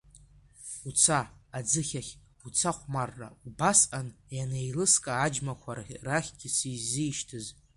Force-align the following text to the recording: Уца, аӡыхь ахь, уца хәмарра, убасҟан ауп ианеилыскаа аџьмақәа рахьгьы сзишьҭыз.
Уца, 0.87 1.19
аӡыхь 1.57 1.95
ахь, 1.99 2.13
уца 2.45 2.71
хәмарра, 2.77 3.29
убасҟан 3.47 4.07
ауп 4.09 4.17
ианеилыскаа 4.35 5.19
аџьмақәа 5.25 5.71
рахьгьы 6.07 6.49
сзишьҭыз. 6.55 7.45